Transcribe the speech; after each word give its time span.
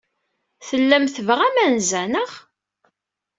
Tellam 0.67 1.05
tebɣam 1.15 1.55
anza, 1.65 2.01
naɣ? 2.05 2.31